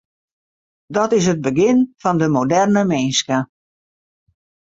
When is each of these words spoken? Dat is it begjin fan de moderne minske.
Dat 0.95 1.11
is 1.17 1.25
it 1.33 1.43
begjin 1.47 1.79
fan 2.01 2.17
de 2.21 2.27
moderne 2.37 2.83
minske. 2.93 3.37